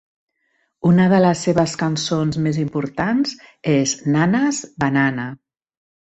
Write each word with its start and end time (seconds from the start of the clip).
Una 0.91 1.03
de 1.09 1.17
les 1.23 1.41
seves 1.47 1.73
cançons 1.81 2.39
més 2.45 2.57
importants 2.63 3.33
és 3.73 3.93
Nanas 4.15 4.63
Banana. 4.85 5.27